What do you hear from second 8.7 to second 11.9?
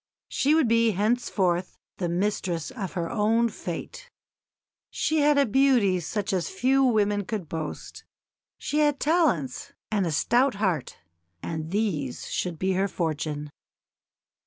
had talents and a stout heart; and